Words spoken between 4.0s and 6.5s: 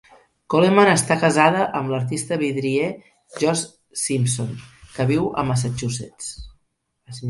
Simpson, que viu a Massachusetts.